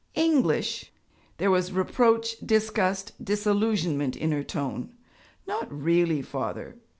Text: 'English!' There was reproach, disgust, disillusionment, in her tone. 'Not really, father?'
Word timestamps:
'English!' 0.15 0.91
There 1.37 1.51
was 1.51 1.73
reproach, 1.73 2.39
disgust, 2.39 3.11
disillusionment, 3.23 4.15
in 4.15 4.31
her 4.31 4.43
tone. 4.43 4.93
'Not 5.45 5.71
really, 5.71 6.23
father?' 6.23 6.77